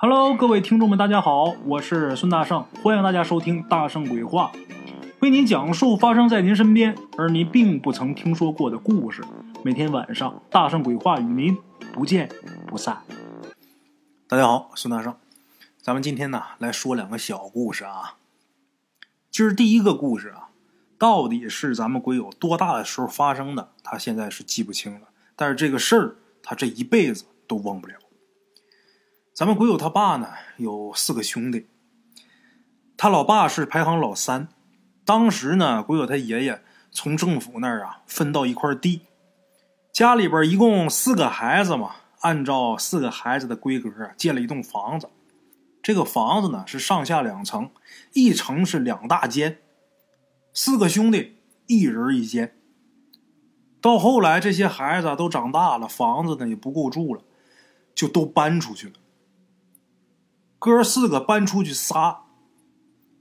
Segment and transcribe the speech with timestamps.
[0.00, 4.52] Hello，各位听众们，大家好，我是孙大圣，欢迎大家收听《大圣鬼话》，
[5.18, 9.24] 为您讲述发生在您身边而您并不曾听说过的故事。
[9.64, 11.58] 每天晚上，《大圣鬼话》与您
[11.92, 12.30] 不见
[12.64, 13.02] 不散。
[14.28, 15.16] 大家好，孙大圣，
[15.82, 18.18] 咱们今天呢来说两个小故事啊。
[19.32, 20.50] 今儿第一个故事啊，
[20.96, 23.70] 到底是咱们鬼友多大的时候发生的？
[23.82, 27.94] 他现在是记不清了，但是这个事儿他这一辈子都忘不了。
[29.38, 31.68] 咱们鬼友他爸呢有四个兄弟，
[32.96, 34.48] 他老爸是排行老三。
[35.04, 39.02] 当时呢，鬼友他爷爷从政府那儿啊分到一块地，
[39.92, 45.08] 家里边一共四个孩子嘛，按照四个孩子的规格建了一栋房子。
[45.80, 47.70] 这个房子呢是上下两层，
[48.14, 49.58] 一层是两大间，
[50.52, 51.36] 四个兄弟
[51.68, 52.56] 一人一间。
[53.80, 57.22] 到后来这些孩子都长大了，房子呢也不够住了，
[57.94, 58.94] 就都搬出去了。
[60.58, 62.24] 哥四个搬出去仨，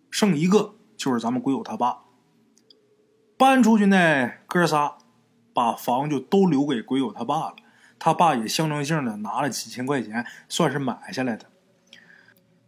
[0.09, 1.99] 剩一个就是咱们鬼友他爸。
[3.37, 4.97] 搬出去那哥仨，
[5.53, 7.55] 把房就都留给鬼友他爸了。
[7.99, 11.45] 他爸也象征性的拿了几千块钱，算是买下来的。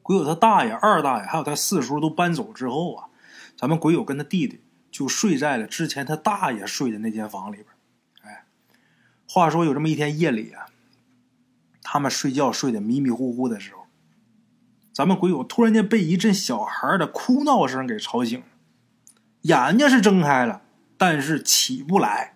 [0.04, 3.10] 鬼友他大爷、二大爷还有他四叔都搬走之后啊，
[3.58, 7.68] 咱们鬼友跟他弟弟就睡在了之前他大爷睡的那间房里边。
[8.22, 8.46] 哎，
[9.28, 10.68] 话说有这么一天夜里啊，
[11.82, 13.88] 他们睡觉睡得迷迷糊糊的时候。
[15.00, 18.46] 咱们鬼友突然间被一阵小孩的哭闹声给吵醒了，
[19.44, 20.62] 眼睛是睁开了，
[20.98, 22.34] 但是起不来，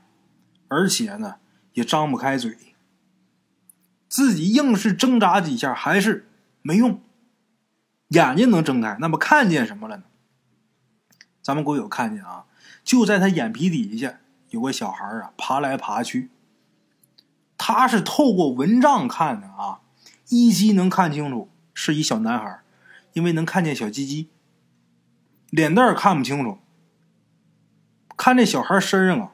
[0.69, 1.35] 而且呢
[1.73, 2.57] 也张不开嘴。
[4.07, 6.29] 自己硬是挣扎几下，还是
[6.61, 7.01] 没用。
[8.07, 10.03] 眼睛能睁开，那么看见什么了呢？
[11.41, 12.45] 咱们鬼友看见啊，
[12.81, 14.19] 就在他眼皮底下
[14.51, 16.29] 有个小孩啊，爬来爬去。
[17.57, 19.81] 他是透过蚊帐看的啊，
[20.29, 21.49] 依稀能看清楚。
[21.73, 22.61] 是一小男孩，
[23.13, 24.29] 因为能看见小鸡鸡，
[25.49, 26.59] 脸蛋看不清楚。
[28.15, 29.31] 看这小孩身上啊，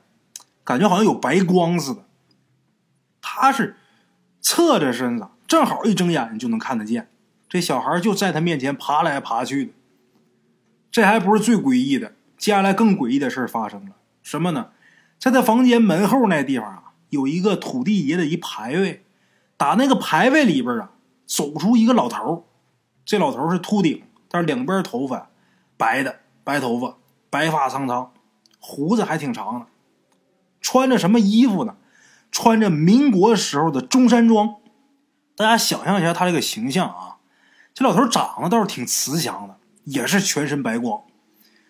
[0.64, 2.06] 感觉好像有白光似的。
[3.22, 3.76] 他是
[4.42, 7.10] 侧着身子，正好一睁眼就能看得见。
[7.48, 9.72] 这小孩就在他面前爬来爬去的。
[10.92, 13.96] 这还不是最诡异的，接下来更诡异的事发生了。
[14.24, 14.72] 什么呢？
[15.20, 19.04] 在他房间门后那地方啊，有一个土地爷的一牌位，
[19.58, 20.92] 打那个牌位里边啊。
[21.30, 22.48] 走出一个老头
[23.06, 25.30] 这老头是秃顶，但是两边头发
[25.78, 26.98] 白的，白头发，
[27.30, 28.12] 白发苍苍，
[28.60, 29.68] 胡子还挺长的。
[30.60, 31.76] 穿着什么衣服呢？
[32.32, 34.56] 穿着民国时候的中山装。
[35.36, 37.18] 大家想象一下他这个形象啊，
[37.74, 41.04] 这老头长得倒是挺慈祥的，也是全身白光。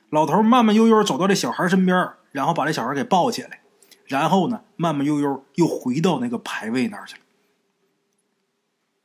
[0.10, 3.60] 老头慢慢悠悠走到这小孩身边，然后把这小孩给抱起来，
[4.06, 7.22] 然后呢，慢慢悠悠又回到那个牌位那儿去了。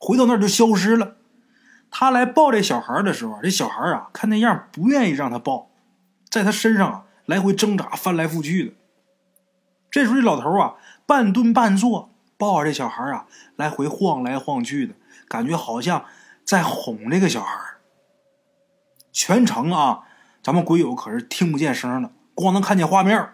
[0.04, 1.16] 回到那儿就消失了。
[1.91, 5.70] 他来抱这小孩的时候，这小孩啊，看那样不愿意让他抱，
[6.28, 8.75] 在他身上啊来回挣扎，翻来覆去的。
[9.91, 10.75] 这时候这老头啊，
[11.06, 13.26] 半蹲半坐，抱着这小孩啊，
[13.56, 14.94] 来回晃来晃去的，
[15.26, 16.04] 感觉好像
[16.44, 17.59] 在哄这个小孩。
[19.10, 20.03] 全程啊，
[20.42, 23.31] 咱们鬼友可是听不见声的，光能看见画面。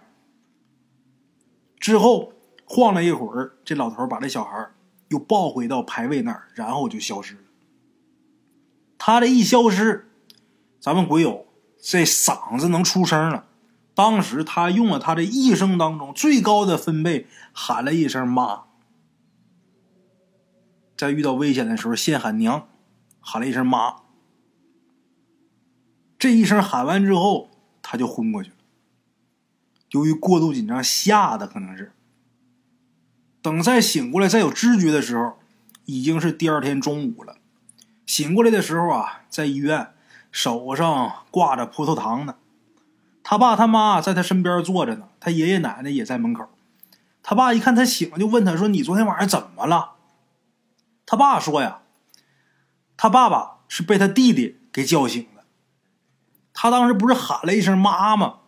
[1.81, 4.71] 之后晃了一会儿，这老头把这小孩。
[5.11, 7.41] 又抱回到牌位那儿，然后就消失了。
[8.97, 10.09] 他这一消失，
[10.81, 11.47] 咱们鬼友
[11.81, 13.47] 这嗓子能出声了。
[13.95, 18.65] 当时他用了他这一生当中最高的分贝，喊了一声“妈”。
[20.97, 22.69] 在遇到危险的时候，先喊娘，
[23.21, 23.97] 喊了一声“妈”。
[26.19, 27.51] 这一声喊完之后，
[27.83, 28.57] 他就昏过去了。
[29.91, 31.93] 由于过度紧张，吓得可能是。
[33.43, 35.39] 等再醒过来、再有知觉的时候，
[35.87, 37.37] 已经是第二天中午了。
[38.07, 39.93] 醒过来的时候啊，在医院，
[40.31, 42.35] 手上挂着葡萄糖呢。
[43.23, 46.49] 他爸他妈在他身边坐着呢，他爷爷奶奶也在门口。
[47.23, 49.93] 他爸一看他醒了，就问他说：“你昨天晚上怎么了？”
[51.07, 51.81] 他爸说：“呀，
[52.97, 55.45] 他爸爸是被他弟弟给叫醒的。
[56.53, 58.41] 他当时不是喊了一声‘妈妈’，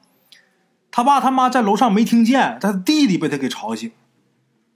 [0.90, 3.90] 他爸他妈在楼上没听见，他弟弟被他给吵醒。”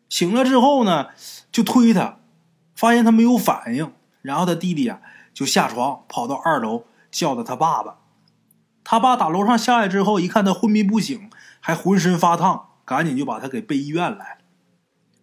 [0.09, 1.09] 醒了之后呢，
[1.51, 2.19] 就推他，
[2.75, 3.93] 发现他没有反应，
[4.23, 5.01] 然后他弟弟啊
[5.35, 7.99] 就下床跑到二楼叫的他爸爸。
[8.85, 11.29] 他爸打楼上下来之后，一看他昏迷不醒，
[11.61, 14.39] 还浑身发烫，赶紧就把他给背医院来了。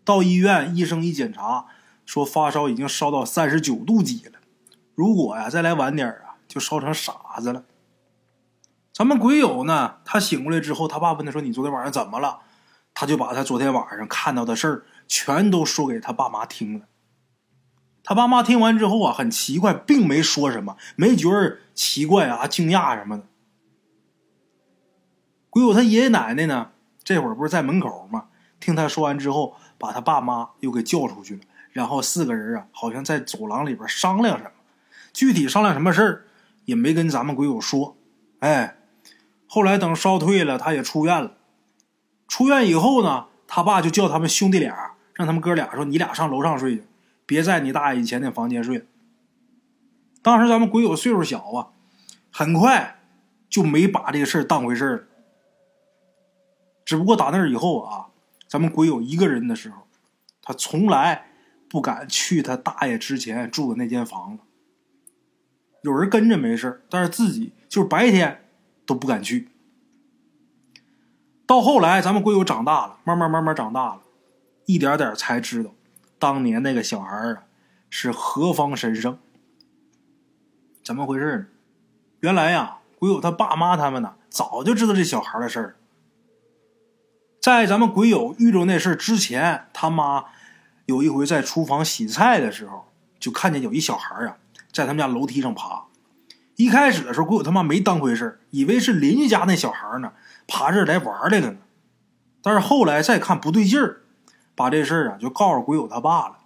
[0.03, 1.67] 到医院，医生一检查，
[2.05, 4.39] 说发烧已经烧到三十九度几了，
[4.95, 7.63] 如果呀再来晚点啊，就烧成傻子了。
[8.91, 12.41] 咱们鬼友呢，他醒过来之后，他爸问他说：“你昨天晚上怎么了？”
[12.93, 16.85] 他就把他昨天晚上看到的事儿全都说给他爸妈听了。
[18.03, 23.23] 他爸妈听完之后啊，很奇怪，并没说什么，没觉得奇怪啊、惊讶什么的。
[25.49, 26.71] 鬼友他爷爷奶奶呢，
[27.03, 28.25] 这会儿不是在门口吗？
[28.59, 31.41] 听他说完之后，把他爸妈又给叫出去了，
[31.71, 34.51] 然后四个人啊，好像在走廊里边商量什么，
[35.13, 36.25] 具体商量什么事儿
[36.65, 37.95] 也没跟咱们鬼友说。
[38.39, 38.77] 哎，
[39.47, 41.37] 后来等烧退了，他也出院了。
[42.33, 46.87] 出院以后呢，他爸就叫他们兄弟俩，让他们哥俩说：“你俩上楼上睡去。”
[47.27, 48.87] 别在你大爷以前那房间睡。
[50.23, 51.69] 当时咱们鬼友岁数小啊，
[52.31, 53.03] 很快
[53.47, 55.03] 就没把这个事儿当回事儿了。
[56.83, 58.07] 只不过打那以后啊，
[58.47, 59.85] 咱们鬼友一个人的时候，
[60.41, 61.27] 他从来
[61.69, 64.43] 不敢去他大爷之前住的那间房子。
[65.83, 68.43] 有人跟着没事但是自己就是白天
[68.87, 69.49] 都不敢去。
[71.45, 74.01] 到后来，咱们鬼友长大了，慢慢慢慢长大了，
[74.65, 75.71] 一点点才知道。
[76.17, 77.43] 当年那个小孩啊，
[77.89, 79.19] 是何方神圣？
[80.83, 81.45] 怎么回事呢？
[82.21, 85.75] 原来呀，鬼友他爸妈他们呢，早就知道这小孩的事儿。
[87.41, 90.25] 在咱们鬼友遇着那事之前，他妈
[90.85, 92.87] 有一回在厨房洗菜的时候，
[93.19, 94.37] 就看见有一小孩啊，
[94.71, 95.83] 在他们家楼梯上爬。
[96.55, 100.13] 一开始的时候，鬼友他妈没当回事以为是邻居家那小孩呢，
[100.47, 101.57] 爬这来玩来了呢。
[102.41, 104.01] 但是后来再看不对劲儿。
[104.55, 106.37] 把这事儿啊就告诉鬼友他爸了。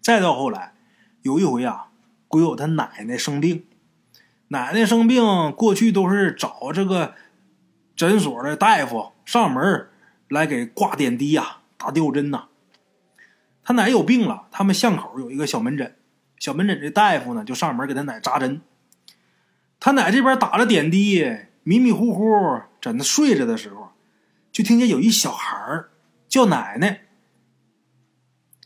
[0.00, 0.72] 再到后来，
[1.20, 1.88] 有一回啊，
[2.26, 3.66] 鬼友他奶奶生病，
[4.48, 7.14] 奶奶生病，过去都是找这个
[7.94, 9.90] 诊所的大夫上门
[10.30, 12.46] 来给挂点滴呀、打吊针呐。
[13.62, 15.94] 他奶有病了，他们巷口有一个小门诊，
[16.38, 18.62] 小门诊这大夫呢就上门给他奶扎针。
[19.78, 21.22] 他奶这边打了点滴，
[21.66, 22.22] 迷迷糊糊
[22.80, 23.90] 在那睡着的时候，
[24.52, 25.90] 就听见有一小孩儿。
[26.28, 27.06] 叫奶奶，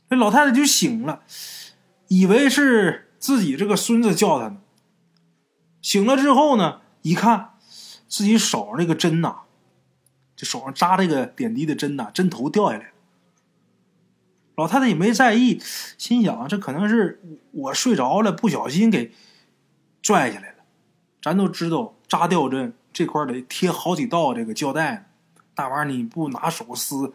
[0.08, 1.22] 这老太太就醒了，
[2.08, 4.60] 以为是自己这个孙子叫她呢。
[5.80, 7.54] 醒了之后呢，一看
[8.08, 9.42] 自己手上那个针呐，
[10.34, 12.92] 这手上扎这个点滴的针呐，针头掉下来。
[14.56, 15.60] 老太太也没在意，
[15.96, 17.20] 心想这可能是
[17.52, 19.12] 我睡着了，不小心给
[20.02, 20.64] 拽下来了。
[21.22, 25.10] 咱都知道扎吊针这块得贴好几道这个胶带，
[25.54, 27.14] 大玩意儿你不拿手撕。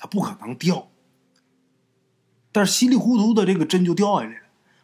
[0.00, 0.86] 它不可能掉，
[2.52, 4.42] 但是稀里糊涂的这个针就掉下来了。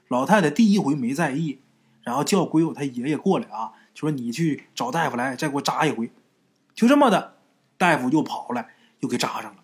[0.08, 1.60] 老太太第一回没在意，
[2.02, 6.10] 然后叫鬼友他爷爷过来啊，就说你去找大夫来，再给我扎一回。
[6.74, 7.36] 就这么的，
[7.78, 9.62] 大夫又跑来，又给扎上了。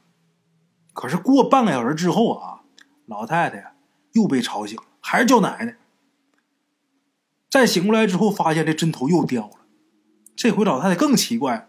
[0.93, 2.61] 可是过半个小时之后啊，
[3.07, 3.75] 老太太
[4.13, 5.77] 又被吵醒了，还是叫奶奶。
[7.49, 9.60] 再醒过来之后，发现这针头又掉了。
[10.41, 11.69] 这回老太太更奇怪。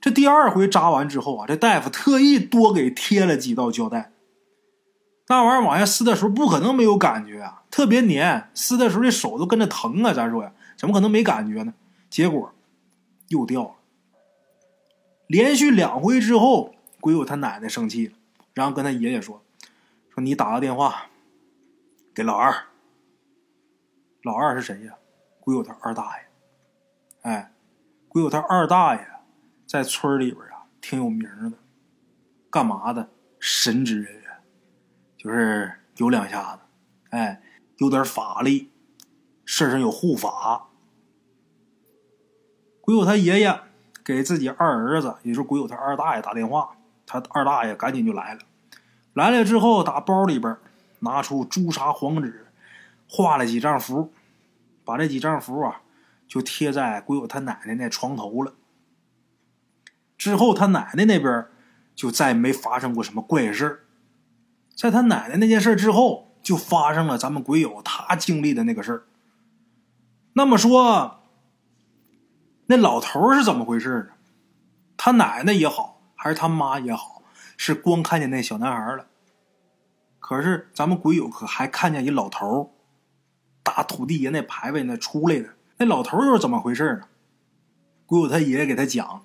[0.00, 4.12] 这第二回扎完之后啊，这大夫特意多给贴了几道胶带。
[5.26, 10.12] 那玩意儿往下撕的时候，不可能没有感觉啊，特别粘，撕的时候这手都跟着疼啊。
[10.12, 11.74] 咱说呀，怎么可能没感觉呢？
[12.08, 12.52] 结果
[13.26, 13.74] 又掉了。
[15.26, 18.14] 连续两回之后，鬼友他奶奶生气了，
[18.54, 19.42] 然后跟他爷爷说
[20.14, 21.06] ：“说你打个电话
[22.14, 22.54] 给老二。
[24.22, 24.92] 老二是谁呀？
[25.40, 26.24] 鬼友他二大爷。
[27.22, 27.50] 哎，
[28.16, 29.06] 鬼友他二大爷。”
[29.68, 31.58] 在村里边啊，挺有名的，
[32.48, 33.10] 干嘛的？
[33.38, 34.30] 神职人员，
[35.18, 36.62] 就是有两下子，
[37.10, 37.42] 哎，
[37.78, 38.70] 有点法力，
[39.44, 40.68] 身上有护法。
[42.80, 43.60] 鬼友他爷爷
[44.04, 48.40] 给自己二儿子，也就是鬼友他二大爷打电话，他二大爷赶紧就来了。
[49.12, 50.56] 来了之后，打包里边
[51.00, 52.46] 拿出朱砂黄纸，
[53.10, 54.12] 画了几张符，
[54.84, 55.82] 把这几张符啊，
[56.26, 58.54] 就贴在鬼友他奶奶那床头了。
[60.18, 61.46] 之后，他奶奶那边
[61.94, 63.86] 就再没发生过什么怪事
[64.74, 69.06] 在他奶奶那件事之后，就发生了咱们鬼友他经历的那个事。
[70.34, 71.22] 那么说，
[72.66, 74.14] 那老头是怎么回事呢？
[74.96, 77.22] 他奶奶也好，还是他妈也好，
[77.56, 79.06] 是光看见那小男孩了。
[80.18, 82.74] 可是咱们鬼友可还看见一老头
[83.62, 85.55] 打土地爷那牌位那出来的。
[85.78, 87.08] 那老头又是怎么回事呢？
[88.06, 89.22] 鬼友他爷爷给他讲。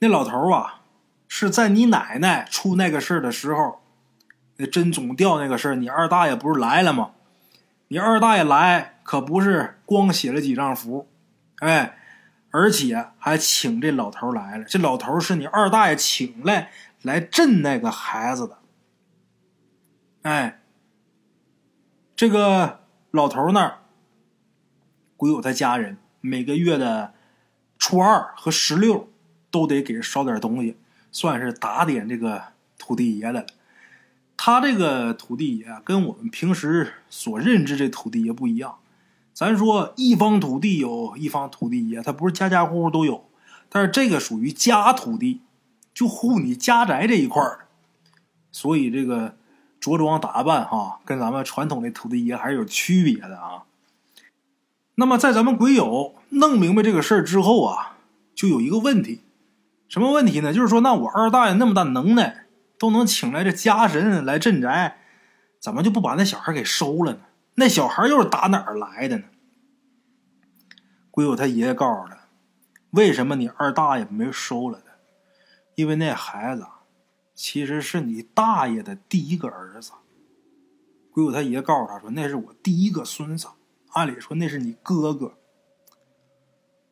[0.00, 0.82] 那老头啊，
[1.28, 3.80] 是在你奶奶出那个事儿的时候，
[4.56, 7.12] 那针总掉那个事儿，你二大爷不是来了吗？
[7.88, 11.08] 你二大爷来可不是光写了几张符，
[11.60, 11.96] 哎，
[12.50, 14.64] 而且还请这老头来了。
[14.64, 16.70] 这老头是你二大爷请来
[17.02, 18.58] 来镇那个孩子的。
[20.22, 20.60] 哎，
[22.16, 22.80] 这个
[23.10, 23.78] 老头那儿，
[25.24, 27.14] 鬼有他家人每个月的
[27.78, 29.08] 初二和十六。
[29.54, 30.76] 都得给烧点东西，
[31.12, 32.42] 算是打点这个
[32.76, 33.46] 土地爷的。
[34.36, 38.78] 他这个土地爷跟我们平时所认知这土地爷不一样。
[39.32, 43.28] 咱说一方土地有一方土地爷，他不是家家户户都有，
[43.68, 45.42] 但是这个属于家土地，
[45.94, 47.68] 就护你家宅这一块儿。
[48.50, 49.36] 所以这个
[49.78, 53.62] 着装打扮哈，跟咱们传统的土地爷还是有区别的啊。
[54.96, 57.98] 那么在咱们鬼友弄明白这个事儿之后啊，
[58.34, 59.22] 就有一个问题，
[59.88, 60.52] 什么问题呢？
[60.52, 62.46] 就是说，那我二大爷那么大能耐，
[62.78, 64.98] 都能请来这家神来镇宅，
[65.60, 67.20] 怎么就不把那小孩给收了呢？
[67.56, 69.24] 那小孩又是打哪儿来的呢？
[71.10, 72.28] 鬼友他爷爷告诉他，
[72.90, 74.92] 为什么你二大爷没收了他？
[75.74, 76.66] 因为那孩子
[77.34, 79.90] 其实是你大爷的第一个儿子。
[81.10, 83.48] 鬼友他爷告诉他说，那是我第一个孙子。
[83.94, 85.34] 按理说那是你哥哥。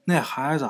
[0.04, 0.68] 那孩子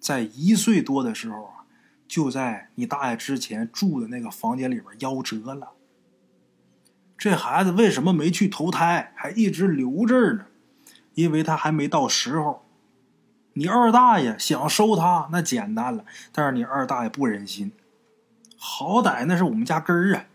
[0.00, 1.64] 在一岁多的时候啊，
[2.08, 5.72] 就在你大爷之前住的那个房间里边夭折了。
[7.16, 10.46] 这孩子为什么没去投胎，还一直留这儿呢？
[11.14, 12.64] 因为他还没到时候。
[13.54, 17.70] 你二大爷想收他，那简单了，但是你二大爷不忍心。
[18.56, 20.26] 好歹那是我们家根儿啊！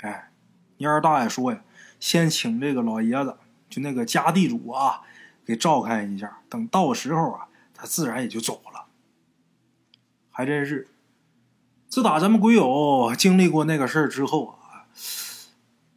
[0.00, 0.32] 哎，
[0.78, 1.62] 你二大爷说呀，
[2.00, 3.36] 先请这个老爷子，
[3.74, 5.00] 就那个家地主啊，
[5.44, 6.38] 给照看一下。
[6.48, 8.84] 等到时候啊，他自然也就走了。
[10.30, 10.86] 还真是，
[11.88, 14.86] 自打咱们鬼友经历过那个事儿之后啊。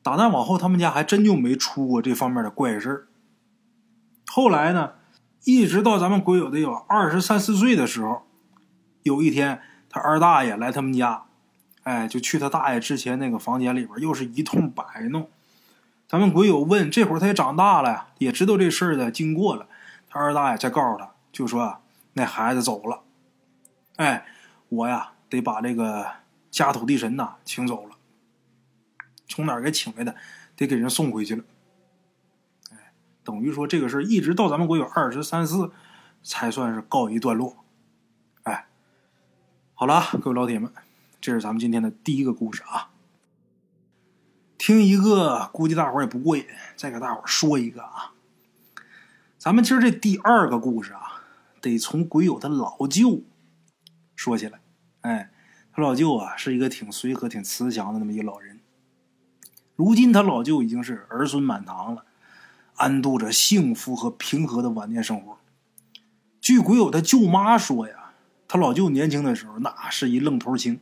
[0.02, 3.08] 打那往后，他们家还真就没出过这方面的怪事儿。
[4.26, 4.94] 后来呢，
[5.44, 8.24] 一直到咱们鬼友得有二十三四岁的时候，
[9.04, 11.26] 有一天他二大爷来他们家，
[11.84, 15.30] 哎，就去他大爷之前那个房间里边，又是一通摆弄。
[16.08, 19.68] 咱们鬼友问，这会儿他也长大了，也知道这事儿的经过了。
[20.10, 21.82] 他二大爷再告诉他，就说
[22.14, 23.04] 那孩子走了，
[23.98, 24.26] 哎，
[24.70, 26.08] 我呀得把这个
[26.50, 27.98] 家土地神呐请走了。
[29.28, 30.16] 从哪儿给请来的，
[30.56, 31.44] 得给人送回去了。
[32.72, 32.94] 哎，
[33.26, 35.74] 等于说这个事儿一直到咱们国有二十三四，
[36.24, 37.66] 才算是告一段落。
[38.44, 38.66] 哎，
[39.74, 40.72] 好了，各位老铁们，
[41.20, 42.92] 这是咱们今天的第一个故事啊。
[44.68, 46.46] 听一个估计大伙儿也不过瘾，
[46.76, 48.12] 再给大伙儿说一个啊。
[49.38, 51.24] 咱们今儿这第二个故事啊，
[51.62, 53.22] 得从鬼友他老舅
[54.14, 54.60] 说起来。
[55.04, 55.32] 哎，
[55.72, 58.60] 他老舅啊是一个挺随和、挺慈祥的那么一个老人。
[59.78, 62.04] 如今他老舅已经是儿孙满堂了，
[62.76, 65.38] 安度着幸福和平和的晚年生活。
[66.42, 68.12] 据鬼友他舅妈说呀，
[68.50, 70.82] 他老舅年轻的时候那是一愣头青。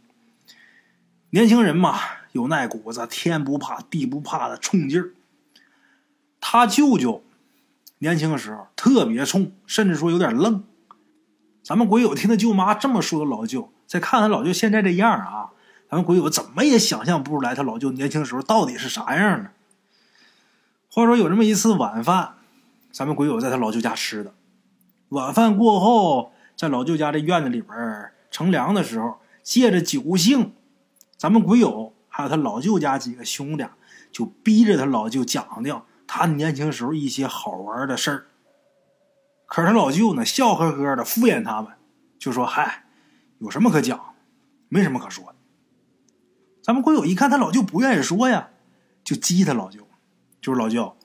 [1.30, 2.00] 年轻人嘛，
[2.36, 5.12] 有那股子天不怕地不怕的冲劲儿。
[6.42, 7.24] 他舅舅
[8.00, 10.62] 年轻的时候特别冲，甚至说有点愣。
[11.64, 15.52] 咱们鬼友听他舅妈这么说老舅，再看他老舅现在这样啊。
[15.90, 19.52] 咱们鬼友怎么也想象不出来，他老舅年轻时候到底是啥样呢？
[20.92, 22.34] 话说有这么一次晚饭，
[22.92, 24.34] 咱们鬼友在他老舅家吃的。
[25.10, 30.52] 晚饭过后，在老舅家这院子里边乘凉的时候，借着酒兴，
[31.16, 33.68] 咱们鬼友还有他老舅家几个兄弟，
[34.10, 38.28] 就逼着他老舅讲讲他年轻时候一些好玩的事儿。
[39.48, 41.74] 可是他老舅呢，笑呵呵的敷衍他们，
[42.18, 42.86] 就说：“嗨，
[43.40, 44.00] 有什么可讲？
[44.70, 45.36] 没什么可说。”
[46.64, 48.52] 咱们鬼友一看他老舅不愿意说呀，
[49.04, 49.86] 就激他老舅，
[50.40, 50.96] 就是老舅，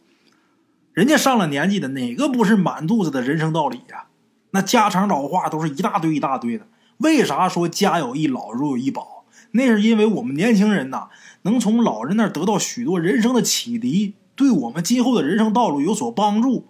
[0.92, 4.06] 人家上了年纪的哪个不是满肚子的人生道理呀？
[4.52, 6.68] 那家常老话都是一大堆一大堆的。
[6.98, 9.19] 为啥说家有一老如有一宝？
[9.52, 11.08] 那是因为我们年轻人呐，
[11.42, 16.68] 能从老人那儿得到许多人生的启迪，对我们今后的人生道路有所帮助。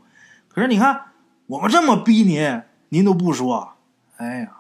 [0.48, 1.12] 可是你看，
[1.46, 3.74] 我们这么逼您，您都不说。
[4.16, 4.52] 哎呀，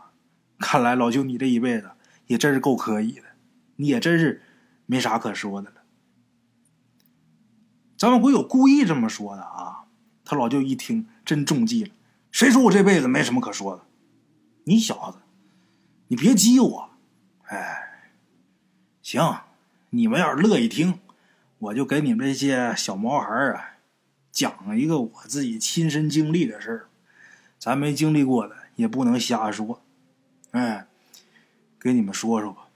[0.58, 1.90] 看来老舅你这一辈子
[2.26, 3.22] 也真是够可以的。
[3.76, 4.42] 你也真是
[4.86, 5.76] 没啥可说的了。
[7.96, 9.84] 咱们鬼友故意这么说的啊，
[10.24, 11.90] 他老舅一听真中计了。
[12.30, 13.82] 谁说我这辈子没什么可说的？
[14.64, 15.18] 你小子，
[16.08, 16.90] 你别激我。
[17.44, 17.89] 哎，
[19.10, 19.40] 行，
[19.88, 21.00] 你们要是乐意听，
[21.58, 23.70] 我就给你们这些小毛孩啊
[24.30, 26.88] 讲一个我自己亲身经历的事儿。
[27.58, 29.82] 咱没经历过的也不能瞎说。
[30.52, 30.86] 哎，
[31.80, 32.68] 给你们说说吧。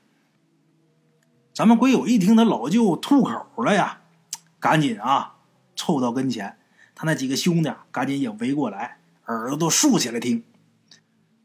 [1.53, 4.01] 咱们鬼友一听他老舅吐口了呀，
[4.59, 5.37] 赶紧啊
[5.77, 6.59] 凑到跟前，
[6.97, 10.43] 他那几个兄弟赶紧也围过来，耳朵都竖起来听。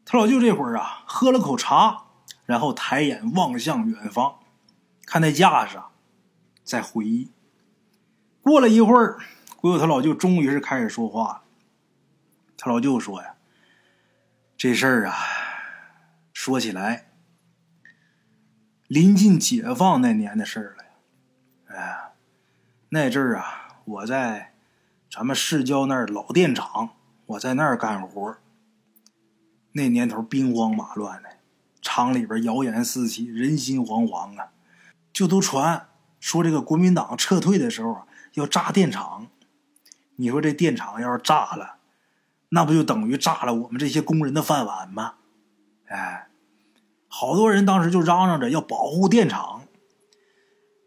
[0.03, 2.05] 他老舅这会儿啊喝了口茶，
[2.48, 4.39] 然后抬眼望向远方，
[5.09, 5.89] 看那架势，啊
[6.63, 7.31] 在回忆。
[8.43, 9.17] 过了一会儿，
[9.55, 11.41] 鬼友他老舅终于是开始说话了。
[12.55, 13.33] 他老舅说呀
[14.55, 15.15] ：“这事儿啊，
[16.31, 17.07] 说起来……”
[18.85, 22.11] 临近解放那年的事儿了呀，
[22.89, 24.53] 那阵儿啊，我在
[25.09, 26.91] 咱们市郊那儿老电厂，
[27.25, 28.37] 我在那儿干活。
[29.71, 31.29] 那年头兵荒马乱的，
[31.81, 34.51] 厂里边谣言四起，人心惶惶啊，
[35.19, 35.89] 就都传
[36.21, 39.27] 说这个国民党撤退的时候啊，要炸电厂。
[40.15, 41.75] 你说这电厂要是炸了，
[42.47, 45.15] 那不就等于炸了我们这些工人的饭碗吗？
[45.88, 46.29] 哎，
[47.09, 49.63] 好多人当时就嚷嚷着要保护电厂。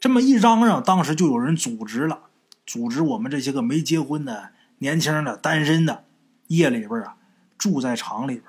[0.00, 2.30] 这么一嚷嚷，当时就有人组织了，
[2.64, 6.06] 组织我们这些个没结婚的年轻的单身的，
[6.46, 7.18] 夜里边啊
[7.58, 8.46] 住在厂里边，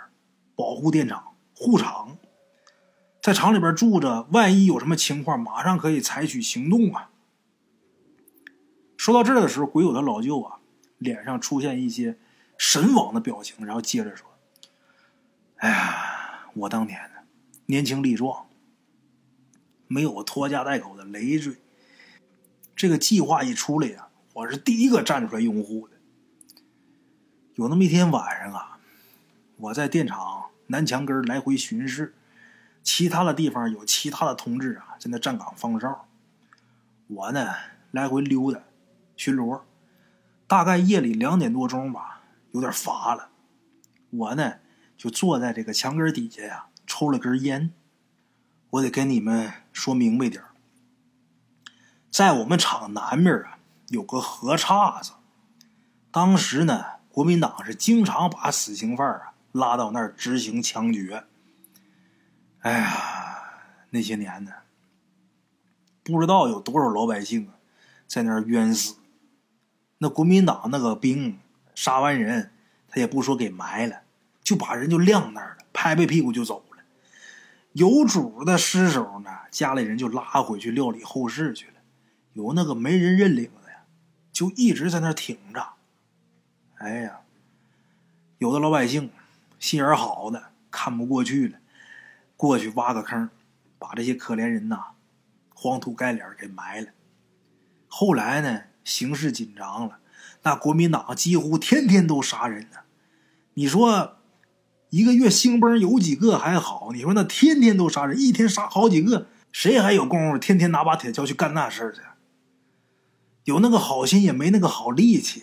[0.55, 2.17] 保护电厂护厂，
[3.23, 7.09] 在厂里边住着，万一有什么情况，马上可以采取行动啊。
[8.97, 10.59] 说到这儿的时候，鬼友他老舅啊，
[10.97, 12.19] 脸上出现一些
[12.57, 14.27] 神往的表情，然后接着说
[15.55, 17.21] ：“哎呀，我当年呢，
[17.67, 18.45] 年轻力壮。”
[19.87, 21.55] 没有拖家带口的累赘，
[22.75, 25.95] 这个计划一出来呀，我是第一个站出来拥护的。
[27.55, 28.79] 有那么一天晚上啊，
[29.55, 32.13] 我在电厂南墙根来回巡视，
[32.83, 36.05] 其他的地方有其他的同志啊在那站岗放哨，
[37.07, 37.55] 我呢
[37.91, 38.59] 来回溜达
[39.15, 39.61] 巡逻。
[40.45, 42.21] 大概夜里两点多钟吧，
[42.51, 43.29] 有点乏了，
[44.09, 44.55] 我呢
[44.97, 47.71] 就坐在这个墙根底下呀，抽了根烟。
[48.71, 50.43] 我得跟你们说明白点
[52.11, 55.13] 在我们厂南面啊，有个河岔子。
[56.11, 61.25] 当时呢，国民党是经常把死刑犯啊拉到那儿执行枪决。
[62.63, 63.43] 哎呀，
[63.89, 64.51] 那些年呢，
[66.01, 67.59] 不知道有多少老百姓啊，
[68.07, 68.95] 在那儿冤死。
[69.97, 71.37] 那国民党那个兵
[71.75, 72.53] 杀完人，
[72.87, 74.03] 他也不说给埋了，
[74.41, 76.83] 就把人就晾那儿了，拍拍屁股就走了。
[77.73, 81.81] 有主的尸首呢，家里人就拉回去料理后事去了；
[82.31, 83.83] 有那个没人认领的呀，
[84.31, 85.73] 就一直在那挺着。
[86.75, 87.19] 哎呀，
[88.37, 89.11] 有的老百姓
[89.59, 91.59] 心眼好的看不过去了，
[92.35, 93.29] 过去挖个坑，
[93.77, 94.77] 把这些可怜人呐
[95.53, 96.87] 黄土盖脸给埋了。
[97.87, 99.99] 后来呢，形势紧张了，
[100.43, 102.79] 那国民党几乎天天都杀人呢。
[103.53, 104.17] 你说？
[104.89, 111.99] 一个月兴崩有几个还好，你说那天天都杀人，一天杀好几个，谁还有功夫天天拿把铁锹去干那事儿去？
[113.45, 115.41] 有那个好心也没那个好力气。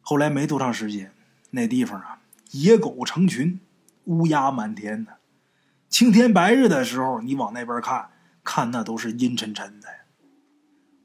[0.00, 1.12] 后来没多长时间，
[1.50, 3.60] 那地方啊，野狗成群，
[4.08, 5.18] 乌鸦满天的，
[5.90, 8.08] 青天白日的时候，你往那边看，
[8.42, 9.88] 看那都是阴沉沉的。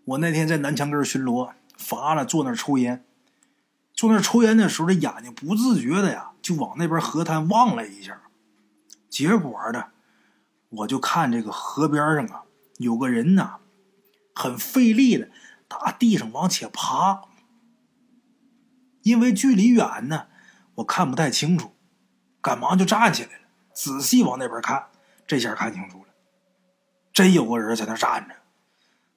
[0.05, 3.03] 我那天在南墙根巡逻，乏了，坐那抽烟。
[3.93, 8.21] 坐那抽烟的时候，这眼睛不自觉的呀，就往那边河滩望了一下。
[9.09, 9.87] 结果呢，
[10.69, 12.43] 我就看这个河边上啊，
[12.77, 13.57] 有个人呐，
[14.33, 15.29] 很费力的
[15.67, 17.23] 打地上往前爬。
[19.01, 20.27] 因为距离远呢，
[20.75, 21.72] 我看不太清楚，
[22.43, 24.89] 赶忙就站起来了，仔细往那边看。
[25.25, 26.13] 这下看清楚了，
[27.13, 28.35] 真有个人在那站着。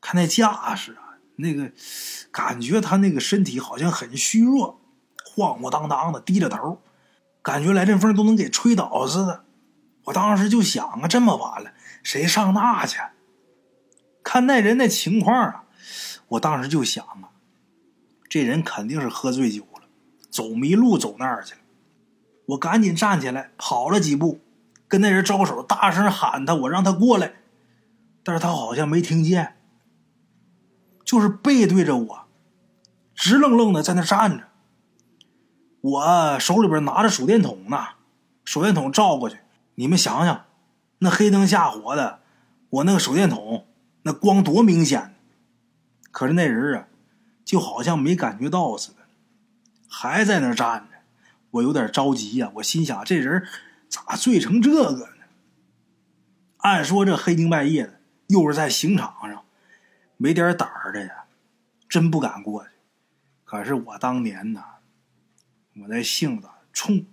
[0.00, 1.18] 看那架势啊！
[1.34, 1.72] 那个
[2.30, 4.80] 感觉，他那个身体好像很虚弱，
[5.24, 6.80] 晃晃荡荡的，低着头，
[7.42, 9.44] 感觉来阵风都能给吹倒似的。
[10.04, 11.72] 我当时就想啊，这么晚了，
[12.04, 12.98] 谁上那去？
[14.22, 15.64] 看那人那情况啊，
[16.28, 17.34] 我当时就想啊，
[18.28, 19.88] 这人肯定是喝醉酒了，
[20.30, 21.60] 走迷路走那儿去了。
[22.46, 24.40] 我赶紧站起来，跑了几步，
[24.87, 27.35] 跟那人招手，大声喊他，我让他过来，
[28.22, 29.56] 但是他好像没听见。
[31.04, 32.26] 就是背对着我，
[33.14, 34.44] 直愣愣的在那站着。
[35.80, 37.78] 我手里边拿着手电筒呢，
[38.44, 39.38] 手电筒照过去，
[39.76, 40.44] 你们想想，
[40.98, 42.20] 那黑灯瞎火的，
[42.70, 43.66] 我那个手电筒
[44.02, 45.14] 那光多明显。
[46.11, 46.88] 可是那人啊，
[47.44, 48.96] 就好像没感觉到似的，
[49.88, 50.95] 还在那站着。
[51.56, 53.46] 我有点着急呀，我心想这人
[53.88, 55.24] 咋醉成这个呢？
[56.58, 59.44] 按说这黑更半夜的，又是在刑场上。
[60.18, 61.24] 没点胆儿的呀，
[61.88, 62.70] 真不敢过去。
[63.44, 64.64] 可是我当年呐，
[65.80, 67.06] 我那性子冲，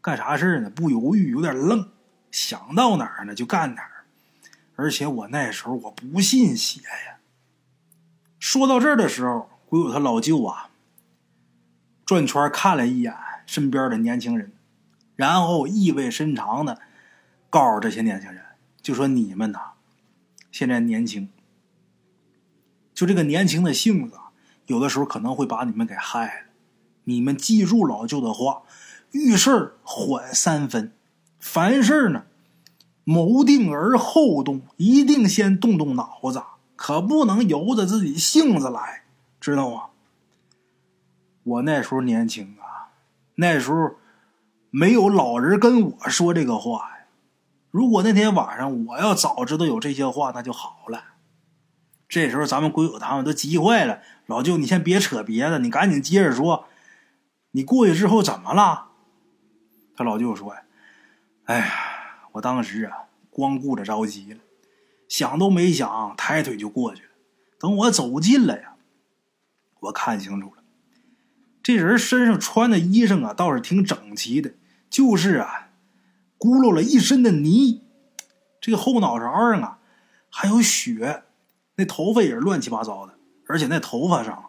[0.00, 1.90] 干啥事呢不犹豫，有点愣，
[2.30, 4.04] 想到哪儿呢就干哪儿。
[4.76, 7.18] 而且我那时候我不信邪呀。
[8.38, 10.70] 说到这儿的时候，鬼友他老舅啊，
[12.06, 13.12] 转圈看了一眼
[13.48, 14.52] 身边的年轻人，
[15.16, 16.78] 然后意味深长的
[17.48, 18.44] 告诉这些年轻人，
[18.82, 19.72] 就说你们呐，
[20.52, 21.30] 现在年轻。
[22.92, 24.18] 就这个年轻的性子，
[24.66, 26.46] 有的时候可能会把你们给害了。
[27.04, 28.64] 你们记住老舅的话，
[29.12, 30.92] 遇事缓三分，
[31.40, 32.26] 凡事呢
[33.04, 36.42] 谋定而后动，一定先动动脑子，
[36.76, 39.04] 可不能由着自己性子来，
[39.40, 39.84] 知道吗？
[41.44, 42.57] 我那时候年轻，
[43.40, 43.94] 那时候
[44.70, 47.06] 没有老人跟我说这个话呀。
[47.70, 51.04] 如果那天晚上我要早知道有这些话，那就好了。
[52.08, 56.66] 这时候咱们鬼友他们都急坏了，老舅，你先别扯别的，你赶紧接着说，
[57.52, 58.88] 你过去之后怎么了？
[59.96, 60.56] 他老舅说
[61.46, 61.66] ：“哎呀，
[62.32, 64.40] 我当时啊，光顾着着急了，
[65.08, 67.10] 想都没想，抬腿就过去了。
[67.60, 68.74] 等我走近了呀，
[69.78, 70.57] 我看清楚了，
[71.68, 74.54] 这人身上穿的衣裳啊，倒是挺整齐的，
[74.88, 75.68] 就是啊，
[76.38, 77.82] 咕噜了一身的泥，
[78.58, 79.78] 这个后脑勺上啊
[80.30, 81.24] 还有血。”
[81.76, 84.46] 那头发也是乱七八糟的，而且那头发上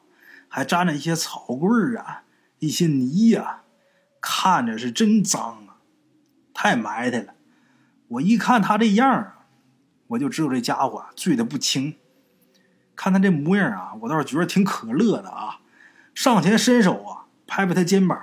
[0.48, 2.24] 还沾着一些草棍啊，
[2.60, 3.64] 一些泥呀，
[4.22, 5.84] 看着是真脏啊，
[6.54, 7.34] 太埋汰了。
[8.08, 9.46] 我一看他这样啊，
[10.08, 11.96] 我就知道这家伙醉的不轻。
[12.96, 15.60] 看他这模样啊，我倒是觉得挺可乐的啊。
[16.20, 18.20] 上前伸手啊，拍拍他肩膀，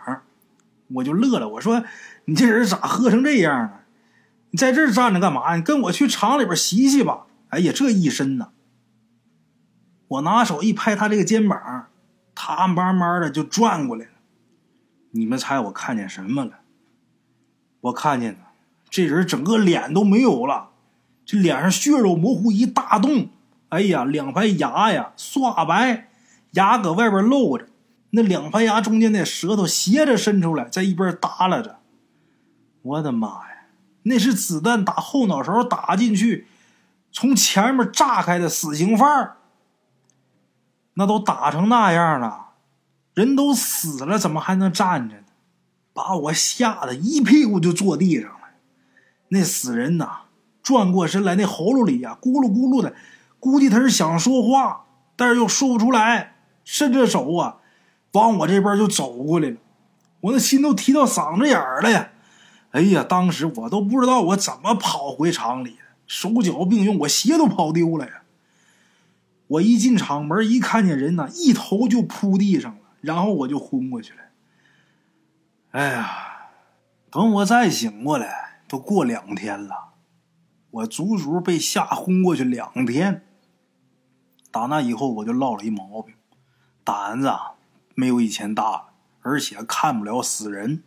[0.88, 1.48] 我就乐了。
[1.48, 1.82] 我说
[2.26, 3.84] ：“你这人咋喝成这样啊？
[4.50, 5.56] 你在这站着干嘛？
[5.56, 8.48] 你跟我去厂里边洗洗吧。”哎呀，这一身呐！
[10.08, 11.86] 我拿手一拍他这个肩膀，
[12.34, 14.10] 他慢慢的就转过来了。
[15.12, 16.58] 你们猜我看见什么了？
[17.80, 18.36] 我看见
[18.90, 20.68] 这人整个脸都没有了，
[21.24, 23.30] 这脸上血肉模糊一大洞。
[23.70, 26.10] 哎呀，两排牙呀刷白，
[26.50, 27.66] 牙搁外边露着，
[28.16, 31.80] 那两排牙中间那舌头斜着伸出来，在一边耷拉着。
[32.80, 33.66] 我的妈呀，
[34.04, 36.46] 那是子弹打后脑勺打进去，
[37.12, 39.36] 从前面炸开的死刑犯
[40.94, 42.52] 那都打成那样了，
[43.12, 45.22] 人都死了，怎么还能站着呢？
[45.92, 48.40] 把我吓得一屁股就坐地上了。
[49.28, 50.20] 那死人呐，
[50.62, 52.94] 转过身来，那喉咙里呀咕噜咕噜的，
[53.38, 57.58] 估计他是想说话，但是又说不出来，伸着手啊，
[58.16, 59.56] 往我这边就走过来了。
[60.20, 62.10] 我那心都提到嗓子眼儿了呀！
[62.72, 68.22] 哎呀，当时我都不知道我怎么跑回厂里的，手脚并用，我鞋都跑丢了呀。
[69.46, 74.18] 我一进厂门，一看见人呢，一头就扑地上了，然后我就昏过去了。
[75.70, 76.48] 哎呀，
[77.10, 79.92] 等我再醒过来，都过两天了，
[80.70, 83.24] 我足足被吓昏过去两天。
[84.50, 86.14] 打那以后，我就落了一毛病，
[86.82, 87.30] 胆子
[87.96, 88.90] 没有以前大，
[89.22, 90.84] 而且看不了死人。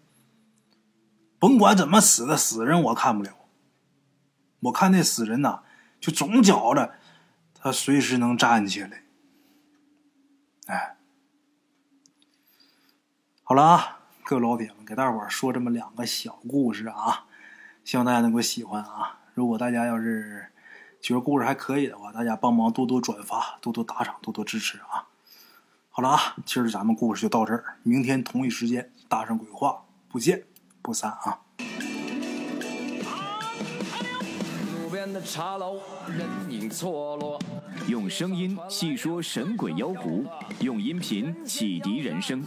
[1.37, 3.33] 甭管怎么死的死人，我看不了。
[4.61, 5.63] 我看那死人呐，
[5.99, 6.95] 就总觉着。
[7.61, 9.03] 他随时能站起来，
[10.67, 10.95] 哎，
[13.43, 17.25] 好了啊，各位老铁们，给大伙说这么两个小故事啊，
[17.83, 19.19] 希望大家能够喜欢啊。
[19.33, 20.53] 如果大家要是
[21.01, 25.08] 觉得故事还可以的话，大家帮忙多多转发、多多打赏、多多支持啊。
[25.99, 30.41] 好了啊，今儿咱们故事就到这儿，明天同一时间大圣鬼话不见
[30.81, 31.37] 不散啊。
[35.11, 37.39] 的茶楼，人影错落。
[37.87, 40.23] 用声音细说神鬼妖狐，
[40.59, 42.43] 用音频启迪人生。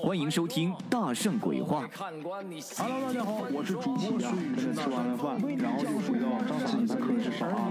[0.00, 1.84] 欢迎收听《大圣鬼话》。
[1.98, 2.40] Hello，
[3.06, 4.56] 大家好，我是主播孙宇。
[4.74, 6.26] 吃完了饭，然后就回到
[6.66, 7.70] 自己的课室上啊。